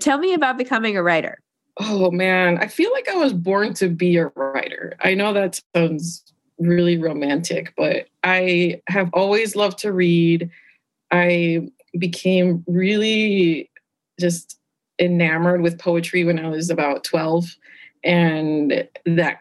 Tell 0.00 0.18
me 0.18 0.34
about 0.34 0.58
becoming 0.58 0.96
a 0.96 1.02
writer. 1.02 1.38
Oh, 1.78 2.11
man. 2.11 2.58
I 2.58 2.66
feel 2.66 2.92
like 2.92 3.08
I 3.08 3.14
was 3.14 3.32
born 3.32 3.73
to 3.75 3.88
be 3.88 4.16
a 4.16 4.26
writer. 4.26 4.96
I 5.00 5.14
know 5.14 5.32
that 5.32 5.61
sounds 5.75 6.34
really 6.58 6.99
romantic, 6.99 7.73
but 7.76 8.06
I 8.23 8.80
have 8.88 9.11
always 9.12 9.56
loved 9.56 9.78
to 9.78 9.92
read. 9.92 10.50
I 11.11 11.68
became 11.99 12.64
really 12.66 13.70
just 14.20 14.58
enamored 14.99 15.61
with 15.61 15.78
poetry 15.78 16.25
when 16.25 16.38
I 16.38 16.49
was 16.49 16.70
about 16.70 17.04
12. 17.04 17.56
And 18.04 18.88
that 19.06 19.40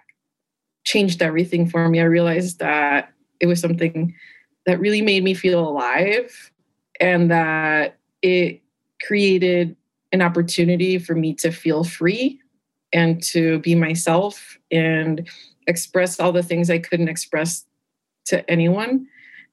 changed 0.85 1.21
everything 1.21 1.67
for 1.67 1.87
me. 1.89 1.99
I 1.99 2.05
realized 2.05 2.59
that 2.59 3.11
it 3.39 3.47
was 3.47 3.59
something 3.59 4.13
that 4.65 4.79
really 4.79 5.01
made 5.01 5.23
me 5.23 5.33
feel 5.33 5.67
alive 5.67 6.51
and 6.99 7.29
that 7.29 7.97
it 8.21 8.61
created 9.05 9.75
an 10.11 10.21
opportunity 10.21 10.97
for 10.97 11.15
me 11.15 11.33
to 11.33 11.51
feel 11.51 11.83
free 11.83 12.39
and 12.93 13.21
to 13.23 13.59
be 13.59 13.75
myself 13.75 14.57
and 14.71 15.27
express 15.67 16.19
all 16.19 16.31
the 16.31 16.43
things 16.43 16.69
I 16.69 16.79
couldn't 16.79 17.09
express 17.09 17.65
to 18.25 18.49
anyone. 18.49 19.07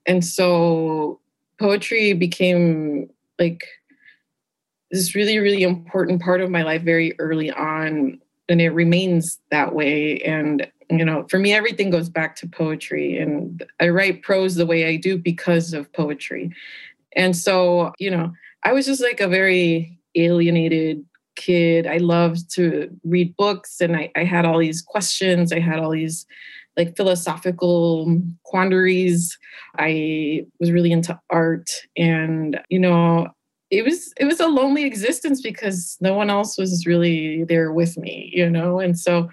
And 0.07 0.25
so 0.25 1.21
poetry 1.59 2.12
became 2.12 3.11
like 3.38 3.64
this 4.90 5.14
really, 5.14 5.38
really 5.38 5.62
important 5.62 6.23
part 6.23 6.40
of 6.40 6.50
my 6.50 6.62
life 6.62 6.83
very 6.83 7.19
early 7.19 7.50
on. 7.50 8.21
And 8.49 8.61
it 8.61 8.71
remains 8.71 9.38
that 9.50 9.75
way. 9.75 10.21
And, 10.23 10.71
you 10.90 11.05
know, 11.05 11.26
for 11.29 11.38
me, 11.38 11.52
everything 11.52 11.90
goes 11.90 12.09
back 12.09 12.35
to 12.37 12.49
poetry. 12.49 13.17
And 13.17 13.64
I 13.79 13.88
write 13.88 14.23
prose 14.23 14.57
the 14.57 14.67
way 14.67 14.87
I 14.87 14.97
do 14.97 15.17
because 15.17 15.73
of 15.73 15.93
poetry. 15.93 16.52
And 17.14 17.37
so, 17.37 17.93
you 17.99 18.11
know, 18.11 18.33
I 18.64 18.73
was 18.73 18.87
just 18.87 19.00
like 19.00 19.21
a 19.21 19.29
very 19.29 19.99
alienated 20.17 21.05
kid. 21.37 21.87
I 21.87 21.99
loved 21.99 22.53
to 22.55 22.91
read 23.05 23.37
books 23.37 23.81
and 23.81 23.97
I, 23.97 24.11
I 24.17 24.25
had 24.25 24.45
all 24.45 24.59
these 24.59 24.83
questions. 24.83 25.53
I 25.53 25.61
had 25.61 25.79
all 25.79 25.91
these 25.91 26.27
like 26.77 26.97
philosophical 26.97 28.21
quandaries. 28.45 29.39
I 29.79 30.47
was 30.59 30.71
really 30.71 30.93
into 30.93 31.19
art 31.31 31.71
and, 31.97 32.61
you 32.69 32.79
know, 32.79 33.29
it 33.71 33.85
was 33.85 34.13
it 34.17 34.25
was 34.25 34.41
a 34.41 34.49
lonely 34.49 34.85
existence 34.85 35.41
because 35.41 35.97
no 36.01 36.15
one 36.15 36.29
else 36.29 36.59
was 36.59 36.87
really 36.87 37.45
there 37.45 37.73
with 37.73 37.97
me, 37.97 38.31
you 38.35 38.51
know? 38.51 38.81
And 38.81 38.99
so 38.99 39.29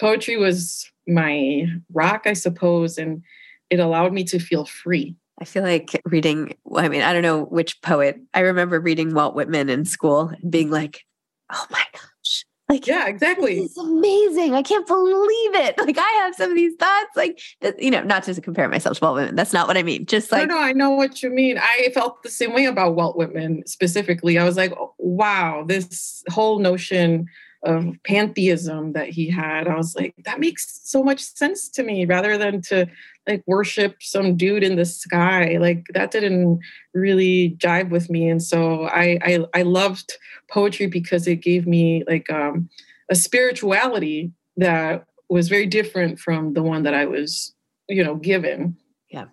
poetry 0.00 0.36
was 0.36 0.90
my 1.06 1.66
rock, 1.92 2.22
I 2.26 2.32
suppose, 2.32 2.98
and 2.98 3.22
it 3.70 3.80
allowed 3.80 4.12
me 4.12 4.24
to 4.24 4.38
feel 4.38 4.64
free. 4.64 5.16
I 5.40 5.44
feel 5.44 5.62
like 5.62 6.00
reading, 6.04 6.56
I 6.74 6.88
mean, 6.88 7.02
I 7.02 7.12
don't 7.12 7.22
know 7.22 7.44
which 7.44 7.80
poet. 7.80 8.20
I 8.34 8.40
remember 8.40 8.80
reading 8.80 9.14
Walt 9.14 9.34
Whitman 9.34 9.68
in 9.68 9.84
school 9.84 10.32
being 10.48 10.70
like, 10.70 11.04
oh 11.52 11.66
my 11.70 11.84
gosh. 11.92 12.44
Like, 12.68 12.86
yeah, 12.86 13.06
exactly. 13.06 13.60
It's 13.60 13.78
amazing. 13.78 14.54
I 14.54 14.62
can't 14.62 14.86
believe 14.86 15.54
it. 15.54 15.78
Like, 15.78 15.96
I 15.96 16.10
have 16.22 16.34
some 16.34 16.50
of 16.50 16.54
these 16.54 16.74
thoughts, 16.76 17.16
like, 17.16 17.40
you 17.78 17.90
know, 17.90 18.02
not 18.02 18.24
to 18.24 18.38
compare 18.42 18.68
myself 18.68 18.98
to 18.98 19.04
Walt 19.04 19.16
Whitman. 19.16 19.36
That's 19.36 19.54
not 19.54 19.66
what 19.66 19.78
I 19.78 19.82
mean. 19.82 20.04
Just 20.04 20.30
like, 20.30 20.46
no, 20.46 20.54
no, 20.54 20.60
I 20.60 20.74
know 20.74 20.90
what 20.90 21.22
you 21.22 21.30
mean. 21.30 21.56
I 21.56 21.90
felt 21.94 22.22
the 22.22 22.28
same 22.28 22.52
way 22.52 22.66
about 22.66 22.94
Walt 22.94 23.16
Whitman 23.16 23.62
specifically. 23.66 24.38
I 24.38 24.44
was 24.44 24.58
like, 24.58 24.72
oh, 24.72 24.92
wow, 24.98 25.64
this 25.66 26.22
whole 26.28 26.58
notion 26.58 27.28
of 27.64 27.94
pantheism 28.04 28.92
that 28.92 29.08
he 29.08 29.28
had. 29.28 29.66
I 29.66 29.76
was 29.76 29.94
like, 29.96 30.14
that 30.24 30.40
makes 30.40 30.80
so 30.84 31.02
much 31.02 31.20
sense 31.20 31.68
to 31.70 31.82
me 31.82 32.04
rather 32.04 32.38
than 32.38 32.62
to 32.62 32.86
like 33.26 33.42
worship 33.46 33.96
some 34.00 34.36
dude 34.36 34.62
in 34.62 34.76
the 34.76 34.84
sky. 34.84 35.58
Like 35.60 35.86
that 35.92 36.10
didn't 36.10 36.60
really 36.94 37.56
jive 37.58 37.90
with 37.90 38.10
me. 38.10 38.28
And 38.28 38.42
so 38.42 38.84
I 38.84 39.18
I, 39.22 39.46
I 39.54 39.62
loved 39.62 40.12
poetry 40.50 40.86
because 40.86 41.26
it 41.26 41.36
gave 41.36 41.66
me 41.66 42.04
like 42.06 42.30
um, 42.30 42.68
a 43.10 43.14
spirituality 43.14 44.32
that 44.56 45.04
was 45.28 45.48
very 45.48 45.66
different 45.66 46.18
from 46.18 46.54
the 46.54 46.62
one 46.62 46.84
that 46.84 46.94
I 46.94 47.06
was, 47.06 47.54
you 47.88 48.02
know, 48.02 48.14
given. 48.14 48.76
Yeah. 49.10 49.26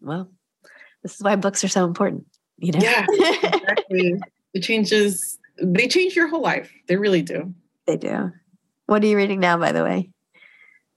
Well, 0.00 0.30
this 1.02 1.14
is 1.14 1.22
why 1.22 1.36
books 1.36 1.64
are 1.64 1.68
so 1.68 1.84
important. 1.84 2.26
You 2.58 2.72
know? 2.72 2.80
Yeah, 2.82 3.06
exactly. 3.08 4.20
it 4.54 4.60
changes 4.62 5.38
they 5.62 5.88
change 5.88 6.16
your 6.16 6.28
whole 6.28 6.42
life. 6.42 6.72
They 6.88 6.96
really 6.96 7.22
do. 7.22 7.54
They 7.90 7.96
do. 7.96 8.30
What 8.86 9.02
are 9.02 9.06
you 9.06 9.16
reading 9.16 9.40
now, 9.40 9.58
by 9.58 9.72
the 9.72 9.82
way? 9.82 10.10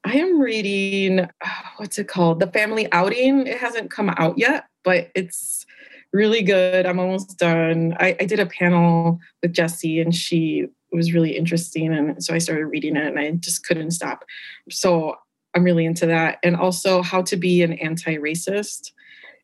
I 0.04 0.14
am 0.18 0.40
reading, 0.40 1.28
what's 1.78 1.98
it 1.98 2.08
called? 2.08 2.40
The 2.40 2.52
Family 2.52 2.88
Outing. 2.92 3.48
It 3.48 3.58
hasn't 3.58 3.90
come 3.90 4.14
out 4.18 4.38
yet, 4.38 4.66
but 4.84 5.10
it's 5.16 5.66
really 6.12 6.44
good. 6.44 6.86
I'm 6.86 7.00
almost 7.00 7.40
done. 7.40 7.98
I, 8.00 8.16
I 8.20 8.26
did 8.26 8.40
a 8.40 8.46
panel 8.46 9.20
with 9.42 9.54
Jessi, 9.54 10.00
and 10.00 10.14
she 10.14 10.68
was 10.92 11.14
really 11.14 11.36
interesting. 11.36 11.92
And 11.92 12.24
so 12.24 12.36
I 12.36 12.38
started 12.38 12.68
reading 12.68 12.96
it, 12.96 13.08
and 13.08 13.18
I 13.18 13.32
just 13.32 13.66
couldn't 13.66 13.90
stop. 13.90 14.24
So 14.70 15.16
I'm 15.56 15.64
really 15.64 15.88
into 15.88 16.06
that. 16.06 16.38
And 16.44 16.56
also, 16.56 17.02
How 17.02 17.24
to 17.24 17.36
Be 17.36 17.64
an 17.64 17.74
Anti 17.74 18.18
Racist, 18.18 18.92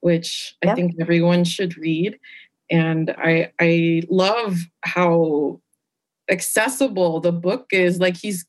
which 0.01 0.55
yep. 0.63 0.73
I 0.73 0.75
think 0.75 0.97
everyone 1.01 1.45
should 1.45 1.77
read. 1.77 2.19
And 2.69 3.09
I, 3.17 3.51
I 3.59 4.03
love 4.07 4.59
how 4.81 5.61
accessible 6.29 7.19
the 7.19 7.31
book 7.31 7.67
is. 7.71 7.99
Like 7.99 8.17
he's 8.17 8.45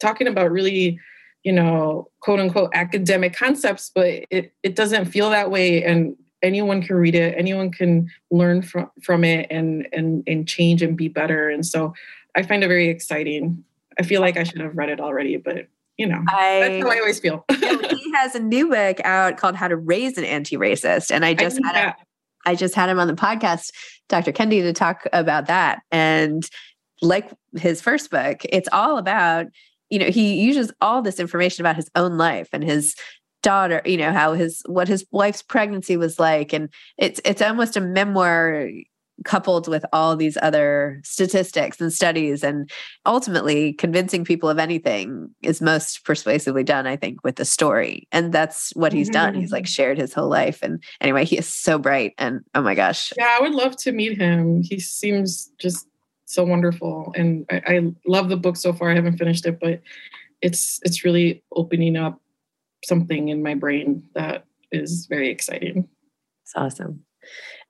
talking 0.00 0.26
about 0.26 0.50
really, 0.50 0.98
you 1.44 1.52
know, 1.52 2.08
quote 2.20 2.40
unquote 2.40 2.70
academic 2.74 3.34
concepts, 3.34 3.90
but 3.94 4.24
it, 4.30 4.52
it 4.62 4.74
doesn't 4.76 5.06
feel 5.06 5.30
that 5.30 5.50
way. 5.50 5.82
And 5.82 6.16
anyone 6.42 6.82
can 6.82 6.96
read 6.96 7.14
it, 7.14 7.34
anyone 7.36 7.70
can 7.70 8.10
learn 8.30 8.62
from, 8.62 8.90
from 9.02 9.24
it 9.24 9.46
and, 9.50 9.86
and, 9.92 10.24
and 10.26 10.46
change 10.48 10.82
and 10.82 10.96
be 10.96 11.08
better. 11.08 11.48
And 11.48 11.64
so 11.64 11.94
I 12.34 12.42
find 12.42 12.64
it 12.64 12.68
very 12.68 12.88
exciting. 12.88 13.64
I 13.98 14.02
feel 14.02 14.20
like 14.20 14.36
I 14.36 14.42
should 14.42 14.60
have 14.60 14.76
read 14.76 14.88
it 14.88 15.00
already, 15.00 15.36
but 15.36 15.68
you 15.98 16.06
know, 16.06 16.24
I, 16.28 16.60
that's 16.60 16.84
how 16.84 16.90
I 16.90 16.98
always 16.98 17.20
feel. 17.20 17.44
he 17.50 18.12
has 18.14 18.34
a 18.34 18.40
new 18.40 18.68
book 18.68 18.98
out 19.04 19.36
called 19.36 19.54
How 19.54 19.68
to 19.68 19.76
Raise 19.76 20.16
an 20.16 20.24
Anti-Racist. 20.24 21.10
And 21.10 21.24
I 21.24 21.34
just 21.34 21.60
I 21.62 21.68
had 21.68 21.88
a, 21.88 21.96
I 22.44 22.54
just 22.54 22.74
had 22.74 22.88
him 22.88 22.98
on 22.98 23.06
the 23.06 23.14
podcast, 23.14 23.70
Dr. 24.08 24.32
Kendi, 24.32 24.62
to 24.62 24.72
talk 24.72 25.06
about 25.12 25.46
that. 25.46 25.82
And 25.90 26.42
like 27.02 27.30
his 27.56 27.82
first 27.82 28.10
book, 28.10 28.42
it's 28.48 28.68
all 28.72 28.96
about, 28.96 29.46
you 29.90 29.98
know, 29.98 30.06
he 30.06 30.40
uses 30.40 30.72
all 30.80 31.02
this 31.02 31.20
information 31.20 31.62
about 31.62 31.76
his 31.76 31.90
own 31.94 32.16
life 32.16 32.48
and 32.52 32.64
his 32.64 32.94
daughter, 33.42 33.82
you 33.84 33.96
know, 33.96 34.12
how 34.12 34.32
his 34.32 34.62
what 34.66 34.88
his 34.88 35.04
wife's 35.10 35.42
pregnancy 35.42 35.96
was 35.96 36.18
like. 36.18 36.52
And 36.52 36.68
it's 36.96 37.20
it's 37.24 37.42
almost 37.42 37.76
a 37.76 37.80
memoir 37.80 38.68
coupled 39.24 39.68
with 39.68 39.84
all 39.92 40.16
these 40.16 40.36
other 40.42 41.00
statistics 41.04 41.80
and 41.80 41.92
studies. 41.92 42.42
And 42.42 42.70
ultimately 43.06 43.72
convincing 43.74 44.24
people 44.24 44.48
of 44.48 44.58
anything 44.58 45.30
is 45.42 45.60
most 45.60 46.04
persuasively 46.04 46.64
done 46.64 46.86
i 46.86 46.96
think 46.96 47.22
with 47.22 47.36
the 47.36 47.44
story. 47.44 48.08
And 48.12 48.32
that's 48.32 48.70
what 48.74 48.92
he's 48.92 49.10
done. 49.10 49.34
He's 49.34 49.52
like 49.52 49.64
mm-hmm. 49.64 49.68
shared 49.68 49.98
his 49.98 50.14
whole 50.14 50.28
life. 50.28 50.60
And 50.62 50.82
anyway 51.00 51.24
he 51.24 51.38
is 51.38 51.46
so 51.46 51.78
bright. 51.78 52.14
And 52.18 52.40
oh 52.54 52.62
my 52.62 52.74
gosh. 52.74 53.12
Yeah 53.18 53.36
i 53.38 53.42
would 53.42 53.54
love 53.54 53.76
to 53.78 53.92
meet 53.92 54.18
him. 54.18 54.62
He 54.62 54.80
seems 54.80 55.50
just 55.58 55.86
so 56.34 56.44
wonderful. 56.44 57.12
And 57.16 57.46
I, 57.50 57.62
I 57.66 57.92
love 58.06 58.28
the 58.28 58.36
book 58.36 58.56
so 58.56 58.72
far. 58.72 58.90
I 58.90 58.94
haven't 58.94 59.18
finished 59.18 59.46
it 59.46 59.58
but 59.60 59.80
it's 60.40 60.80
it's 60.82 61.04
really 61.04 61.42
opening 61.54 61.96
up 61.96 62.20
something 62.84 63.28
in 63.28 63.42
my 63.42 63.54
brain 63.54 64.02
that 64.14 64.44
is 64.72 65.06
very 65.06 65.30
exciting. 65.30 65.88
It's 66.42 66.52
awesome 66.56 67.04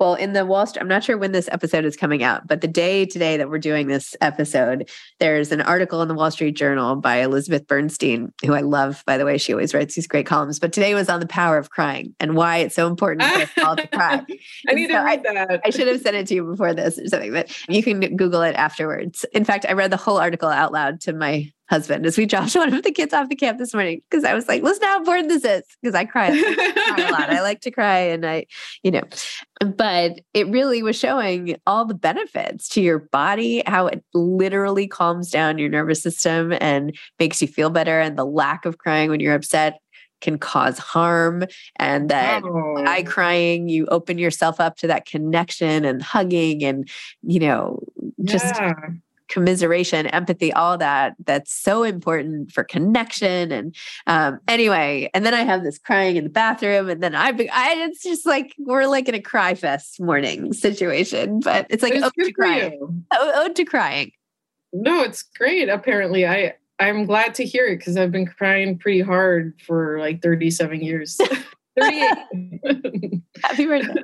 well, 0.02 0.14
in 0.14 0.32
the 0.32 0.44
Wall 0.44 0.66
Street, 0.66 0.82
I'm 0.82 0.88
not 0.88 1.04
sure 1.04 1.16
when 1.16 1.30
this 1.30 1.48
episode 1.52 1.84
is 1.84 1.96
coming 1.96 2.24
out, 2.24 2.48
but 2.48 2.60
the 2.60 2.66
day 2.66 3.06
today 3.06 3.36
that 3.36 3.48
we're 3.48 3.60
doing 3.60 3.86
this 3.86 4.16
episode, 4.20 4.90
there's 5.20 5.52
an 5.52 5.60
article 5.60 6.02
in 6.02 6.08
the 6.08 6.14
Wall 6.14 6.28
Street 6.32 6.56
Journal 6.56 6.96
by 6.96 7.18
Elizabeth 7.18 7.68
Bernstein, 7.68 8.32
who 8.44 8.52
I 8.52 8.62
love, 8.62 9.04
by 9.06 9.16
the 9.16 9.24
way. 9.24 9.38
She 9.38 9.52
always 9.52 9.72
writes 9.72 9.94
these 9.94 10.08
great 10.08 10.26
columns, 10.26 10.58
but 10.58 10.72
today 10.72 10.92
was 10.96 11.08
on 11.08 11.20
the 11.20 11.26
power 11.28 11.56
of 11.56 11.70
crying 11.70 12.16
and 12.18 12.34
why 12.34 12.56
it's 12.56 12.74
so 12.74 12.88
important 12.88 13.22
for 13.22 13.42
us 13.42 13.50
all 13.64 13.76
to 13.76 13.86
cry. 13.86 14.26
I 14.68 14.74
need 14.74 14.88
so 14.90 14.96
to 14.96 15.04
read 15.04 15.22
that. 15.22 15.36
I, 15.36 15.60
I 15.66 15.70
should 15.70 15.86
have 15.86 16.00
sent 16.00 16.16
it 16.16 16.26
to 16.26 16.34
you 16.34 16.46
before 16.46 16.74
this 16.74 16.98
or 16.98 17.06
something, 17.06 17.32
but 17.32 17.56
you 17.68 17.84
can 17.84 18.00
Google 18.16 18.42
it 18.42 18.56
afterwards. 18.56 19.24
In 19.32 19.44
fact, 19.44 19.66
I 19.68 19.74
read 19.74 19.92
the 19.92 19.96
whole 19.96 20.18
article 20.18 20.48
out 20.48 20.72
loud 20.72 21.00
to 21.02 21.12
my 21.12 21.48
husband 21.72 22.04
as 22.04 22.18
we 22.18 22.26
dropped 22.26 22.54
one 22.54 22.74
of 22.74 22.82
the 22.82 22.92
kids 22.92 23.14
off 23.14 23.30
the 23.30 23.34
camp 23.34 23.58
this 23.58 23.72
morning 23.72 24.02
because 24.10 24.24
I 24.24 24.34
was 24.34 24.46
like, 24.46 24.62
listen 24.62 24.86
how 24.86 24.98
important 24.98 25.30
this 25.30 25.42
is 25.42 25.62
because 25.80 25.94
I 25.94 26.04
cry, 26.04 26.26
I 26.28 26.94
cry 26.94 27.08
a 27.08 27.10
lot. 27.10 27.30
I 27.30 27.40
like 27.42 27.62
to 27.62 27.70
cry 27.70 27.98
and 27.98 28.26
I, 28.26 28.44
you 28.82 28.90
know, 28.90 29.02
but 29.64 30.20
it 30.34 30.46
really 30.48 30.82
was 30.82 30.98
showing 30.98 31.56
all 31.66 31.86
the 31.86 31.94
benefits 31.94 32.68
to 32.70 32.82
your 32.82 32.98
body, 32.98 33.62
how 33.66 33.86
it 33.86 34.04
literally 34.12 34.86
calms 34.86 35.30
down 35.30 35.56
your 35.56 35.70
nervous 35.70 36.02
system 36.02 36.52
and 36.60 36.94
makes 37.18 37.40
you 37.40 37.48
feel 37.48 37.70
better. 37.70 38.00
And 38.00 38.18
the 38.18 38.26
lack 38.26 38.66
of 38.66 38.76
crying 38.76 39.08
when 39.08 39.20
you're 39.20 39.34
upset 39.34 39.78
can 40.20 40.38
cause 40.38 40.78
harm 40.78 41.44
and 41.76 42.10
that 42.10 42.44
oh. 42.44 42.84
eye 42.86 43.02
crying 43.02 43.68
you 43.68 43.86
open 43.86 44.18
yourself 44.18 44.60
up 44.60 44.76
to 44.76 44.86
that 44.86 45.04
connection 45.04 45.84
and 45.84 46.00
hugging 46.00 46.62
and 46.62 46.88
you 47.22 47.40
know 47.40 47.80
just 48.24 48.54
yeah 48.54 48.72
commiseration, 49.32 50.06
empathy, 50.08 50.52
all 50.52 50.78
that. 50.78 51.14
That's 51.24 51.52
so 51.52 51.82
important 51.82 52.52
for 52.52 52.64
connection. 52.64 53.50
And 53.50 53.74
um, 54.06 54.38
anyway, 54.46 55.10
and 55.14 55.24
then 55.26 55.34
I 55.34 55.42
have 55.42 55.64
this 55.64 55.78
crying 55.78 56.16
in 56.16 56.24
the 56.24 56.30
bathroom, 56.30 56.88
and 56.88 57.02
then 57.02 57.14
I, 57.14 57.28
I 57.28 57.74
it's 57.78 58.02
just 58.02 58.26
like 58.26 58.54
we're 58.58 58.86
like 58.86 59.08
in 59.08 59.14
a 59.14 59.20
cry 59.20 59.54
fest 59.54 60.00
morning 60.00 60.52
situation, 60.52 61.40
but 61.40 61.66
it's 61.70 61.82
like 61.82 61.94
ode 61.94 62.12
to 62.14 62.32
crying. 62.32 63.04
Ode 63.12 63.56
to 63.56 63.64
crying. 63.64 64.12
No, 64.72 65.02
it's 65.02 65.22
great. 65.22 65.68
Apparently, 65.68 66.26
I 66.26 66.54
I'm 66.78 67.06
glad 67.06 67.34
to 67.36 67.44
hear 67.44 67.66
it 67.66 67.78
because 67.78 67.96
I've 67.96 68.12
been 68.12 68.26
crying 68.26 68.78
pretty 68.78 69.00
hard 69.00 69.60
for 69.66 69.98
like 69.98 70.22
37 70.22 70.80
years. 70.80 71.18
38. 71.80 73.22
Happy 73.42 73.66
birthday. 73.66 74.02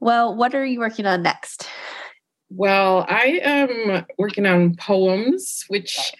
Well, 0.00 0.34
what 0.34 0.54
are 0.54 0.64
you 0.64 0.80
working 0.80 1.06
on 1.06 1.22
next? 1.22 1.68
Well, 2.50 3.06
I 3.08 3.40
am 3.42 4.04
working 4.18 4.46
on 4.46 4.74
poems, 4.74 5.64
which 5.68 6.12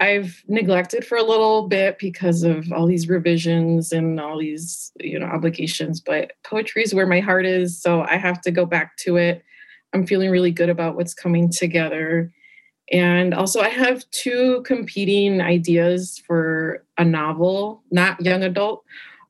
I've 0.00 0.42
neglected 0.46 1.04
for 1.04 1.18
a 1.18 1.24
little 1.24 1.66
bit 1.66 1.98
because 1.98 2.42
of 2.42 2.70
all 2.72 2.86
these 2.86 3.08
revisions 3.08 3.90
and 3.90 4.20
all 4.20 4.38
these, 4.38 4.92
you 5.00 5.18
know, 5.18 5.26
obligations. 5.26 6.00
But 6.00 6.32
poetry 6.44 6.82
is 6.82 6.94
where 6.94 7.06
my 7.06 7.20
heart 7.20 7.46
is, 7.46 7.80
so 7.80 8.02
I 8.02 8.16
have 8.16 8.40
to 8.42 8.50
go 8.50 8.64
back 8.64 8.96
to 8.98 9.16
it. 9.16 9.42
I'm 9.92 10.06
feeling 10.06 10.30
really 10.30 10.52
good 10.52 10.68
about 10.68 10.94
what's 10.94 11.14
coming 11.14 11.50
together. 11.50 12.30
And 12.92 13.34
also, 13.34 13.60
I 13.60 13.68
have 13.68 14.08
two 14.10 14.62
competing 14.62 15.40
ideas 15.40 16.22
for 16.26 16.84
a 16.96 17.04
novel, 17.04 17.82
not 17.90 18.20
young 18.20 18.42
adult. 18.42 18.84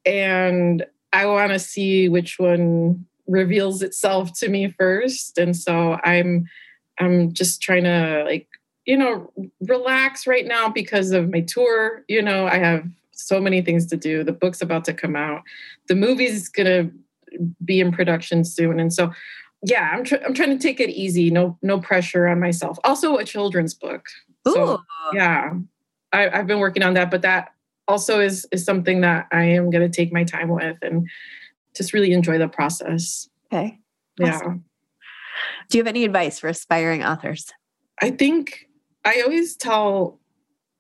And 0.05 0.85
I 1.12 1.27
want 1.27 1.53
to 1.53 1.59
see 1.59 2.09
which 2.09 2.38
one 2.38 3.07
reveals 3.27 3.83
itself 3.83 4.33
to 4.38 4.49
me 4.49 4.71
first. 4.71 5.38
And 5.38 5.57
so 5.57 5.99
I'm 6.05 6.47
I'm 6.99 7.33
just 7.33 7.62
trying 7.62 7.85
to 7.85 8.25
like, 8.25 8.49
you 8.85 8.97
know, 8.97 9.33
relax 9.61 10.27
right 10.27 10.47
now 10.47 10.68
because 10.68 11.12
of 11.12 11.31
my 11.31 11.40
tour. 11.40 12.05
You 12.09 12.23
know, 12.23 12.47
I 12.47 12.59
have 12.59 12.85
so 13.12 13.40
many 13.40 13.62
things 13.62 13.87
to 13.87 13.97
do. 13.97 14.25
The 14.25 14.33
book's 14.33 14.62
about 14.62 14.85
to 14.87 14.94
come 14.94 15.16
out. 15.16 15.42
The 15.88 15.94
movie's 15.94 16.49
gonna 16.49 16.90
be 17.64 17.81
in 17.81 17.92
production 17.92 18.44
soon. 18.44 18.81
And 18.81 18.92
so 18.92 19.12
yeah, 19.62 19.90
I'm 19.92 20.05
tr- 20.05 20.23
I'm 20.25 20.35
trying 20.35 20.57
to 20.57 20.62
take 20.62 20.81
it 20.81 20.90
easy. 20.90 21.31
No 21.31 21.59
no 21.62 21.81
pressure 21.81 22.27
on 22.29 22.40
myself. 22.40 22.79
Also 22.85 23.16
a 23.16 23.25
children's 23.25 23.75
book. 23.75 24.07
Ooh. 24.47 24.53
So 24.53 24.83
yeah. 25.12 25.55
I, 26.12 26.31
I've 26.31 26.47
been 26.47 26.59
working 26.59 26.83
on 26.83 26.94
that, 26.94 27.11
but 27.11 27.23
that 27.23 27.53
also 27.88 28.20
is 28.20 28.46
is 28.53 28.64
something 28.64 29.01
that 29.01 29.27
I 29.33 29.44
am 29.44 29.70
going 29.70 29.90
to 29.90 29.94
take 29.94 30.12
my 30.12 30.22
time 30.22 30.51
with 30.51 30.77
and 30.83 31.09
just 31.74 31.92
really 31.92 32.12
enjoy 32.12 32.38
the 32.38 32.48
process. 32.48 33.29
Okay. 33.53 33.79
Yeah. 34.18 34.40
Do 35.68 35.79
you 35.79 35.83
have 35.83 35.88
any 35.88 36.05
advice 36.05 36.38
for 36.38 36.48
aspiring 36.48 37.05
authors? 37.05 37.53
I 38.03 38.11
think 38.11 38.68
I 39.05 39.22
always 39.22 39.57
tell 39.57 40.20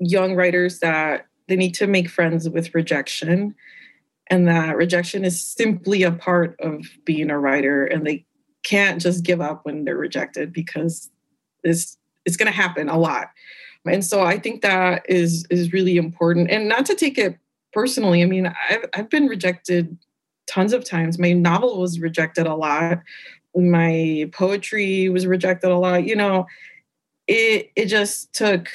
young 0.00 0.34
writers 0.34 0.80
that 0.80 1.26
they 1.48 1.56
need 1.56 1.74
to 1.74 1.86
make 1.86 2.08
friends 2.08 2.48
with 2.48 2.74
rejection 2.74 3.54
and 4.30 4.46
that 4.46 4.76
rejection 4.76 5.24
is 5.24 5.42
simply 5.42 6.02
a 6.02 6.12
part 6.12 6.56
of 6.60 6.84
being 7.04 7.30
a 7.30 7.38
writer 7.38 7.86
and 7.86 8.06
they 8.06 8.26
can't 8.64 9.00
just 9.00 9.24
give 9.24 9.40
up 9.40 9.64
when 9.64 9.84
they're 9.84 9.96
rejected 9.96 10.52
because 10.52 11.10
it's 11.64 11.96
it's 12.24 12.36
going 12.36 12.50
to 12.50 12.56
happen 12.56 12.88
a 12.88 12.98
lot 12.98 13.28
and 13.86 14.04
so 14.04 14.22
i 14.22 14.38
think 14.38 14.62
that 14.62 15.02
is 15.08 15.46
is 15.50 15.72
really 15.72 15.96
important. 15.96 16.50
And 16.50 16.68
not 16.68 16.86
to 16.86 16.94
take 16.94 17.18
it 17.18 17.38
personally 17.72 18.22
i 18.22 18.26
mean 18.26 18.52
i've, 18.70 18.84
I've 18.94 19.10
been 19.10 19.26
rejected 19.26 19.96
tons 20.46 20.72
of 20.72 20.84
times. 20.84 21.18
My 21.18 21.32
novel 21.32 21.80
was 21.80 22.00
rejected 22.00 22.46
a 22.46 22.54
lot. 22.54 23.00
My 23.54 24.30
poetry 24.32 25.10
was 25.10 25.26
rejected 25.26 25.70
a 25.70 25.76
lot. 25.76 26.06
You 26.06 26.16
know 26.16 26.46
it 27.26 27.70
it 27.76 27.86
just 27.86 28.32
took 28.32 28.68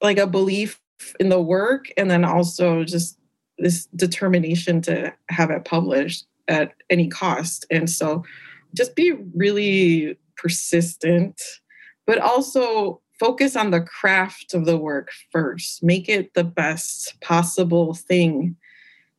like 0.00 0.18
a 0.18 0.26
belief 0.26 0.80
in 1.18 1.28
the 1.28 1.40
work 1.40 1.90
and 1.96 2.10
then 2.10 2.24
also 2.24 2.84
just 2.84 3.18
this 3.58 3.86
determination 3.96 4.80
to 4.80 5.12
have 5.28 5.50
it 5.50 5.64
published 5.64 6.26
at 6.48 6.72
any 6.88 7.08
cost. 7.08 7.66
And 7.70 7.90
so 7.90 8.24
just 8.74 8.94
be 8.94 9.12
really 9.34 10.16
persistent 10.36 11.40
but 12.06 12.18
also 12.18 13.00
focus 13.20 13.54
on 13.54 13.70
the 13.70 13.82
craft 13.82 14.54
of 14.54 14.64
the 14.64 14.78
work 14.78 15.10
first. 15.30 15.82
Make 15.82 16.08
it 16.08 16.32
the 16.32 16.42
best 16.42 17.20
possible 17.20 17.94
thing 17.94 18.56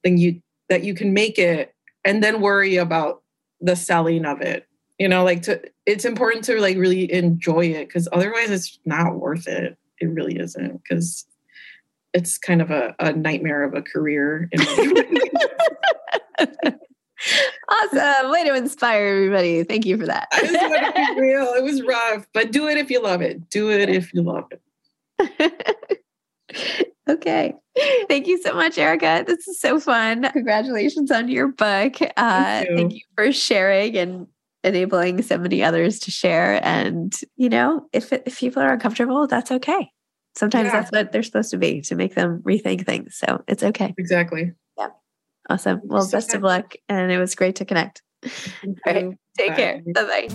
thing 0.03 0.17
you 0.17 0.41
that 0.67 0.83
you 0.83 0.95
can 0.95 1.13
make 1.13 1.37
it 1.37 1.75
and 2.03 2.23
then 2.23 2.41
worry 2.41 2.77
about 2.77 3.21
the 3.61 3.75
selling 3.75 4.25
of 4.25 4.41
it. 4.41 4.67
You 4.97 5.07
know 5.07 5.23
like 5.23 5.43
to 5.43 5.61
it's 5.85 6.05
important 6.05 6.43
to 6.45 6.59
like 6.59 6.77
really 6.77 7.11
enjoy 7.13 7.67
it 7.67 7.87
because 7.87 8.09
otherwise 8.11 8.49
it's 8.49 8.79
not 8.85 9.19
worth 9.19 9.47
it. 9.47 9.77
It 9.99 10.07
really 10.07 10.37
isn't 10.39 10.81
because 10.83 11.25
it's 12.13 12.37
kind 12.37 12.61
of 12.61 12.71
a, 12.71 12.95
a 12.99 13.13
nightmare 13.13 13.63
of 13.63 13.73
a 13.75 13.81
career 13.81 14.49
awesome. 17.69 18.31
Way 18.31 18.45
to 18.45 18.55
inspire 18.55 19.07
everybody. 19.07 19.63
Thank 19.63 19.85
you 19.85 19.97
for 19.97 20.05
that. 20.07 20.27
I 20.31 20.41
just 20.41 20.53
want 20.53 20.95
to 20.95 21.15
be 21.15 21.21
real. 21.21 21.53
It 21.53 21.63
was 21.63 21.81
rough 21.83 22.25
but 22.33 22.51
do 22.51 22.67
it 22.67 22.77
if 22.77 22.89
you 22.89 23.01
love 23.01 23.21
it. 23.21 23.49
Do 23.49 23.71
it 23.71 23.89
if 23.89 24.13
you 24.13 24.21
love 24.21 24.45
it. 24.51 25.67
Okay. 27.09 27.55
Thank 28.07 28.27
you 28.27 28.41
so 28.41 28.53
much 28.53 28.77
erika. 28.77 29.23
This 29.25 29.47
is 29.47 29.59
so 29.59 29.79
fun. 29.79 30.23
Congratulations 30.31 31.11
on 31.11 31.27
your 31.27 31.49
book. 31.49 31.95
Uh, 32.01 32.09
thank, 32.17 32.69
you. 32.69 32.75
thank 32.77 32.93
you 32.93 33.01
for 33.15 33.31
sharing 33.31 33.97
and 33.97 34.27
enabling 34.63 35.21
so 35.23 35.37
many 35.37 35.63
others 35.63 35.99
to 35.99 36.11
share. 36.11 36.63
And 36.65 37.13
you 37.35 37.49
know 37.49 37.87
if, 37.91 38.13
if 38.13 38.39
people 38.39 38.61
are 38.61 38.73
uncomfortable 38.73 39.27
that's 39.27 39.51
okay. 39.51 39.89
Sometimes 40.37 40.67
yeah. 40.67 40.71
that's 40.71 40.91
what 40.91 41.11
they're 41.11 41.23
supposed 41.23 41.51
to 41.51 41.57
be 41.57 41.81
to 41.81 41.95
make 41.95 42.15
them 42.15 42.41
rethink 42.43 42.85
things. 42.85 43.17
So 43.17 43.43
it's 43.47 43.63
okay. 43.63 43.93
Exactly 43.97 44.53
awesome. 45.51 45.81
Well 45.83 46.03
so 46.03 46.17
best 46.17 46.29
good. 46.29 46.37
of 46.37 46.43
luck 46.43 46.73
and 46.89 47.11
it 47.11 47.17
was 47.17 47.35
great 47.35 47.55
to 47.57 47.65
connect. 47.65 48.01
All 48.25 48.73
right 48.85 49.05
um, 49.05 49.17
take 49.37 49.49
bye. 49.49 49.55
care 49.55 49.81
bye-bye. 49.93 50.27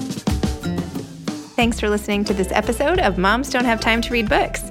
Thanks 1.56 1.80
for 1.80 1.88
listening 1.88 2.24
to 2.24 2.34
this 2.34 2.52
episode 2.52 2.98
of 2.98 3.16
moms 3.16 3.50
don't 3.50 3.64
have 3.64 3.80
time 3.80 4.02
to 4.02 4.12
read 4.12 4.28
books 4.28 4.70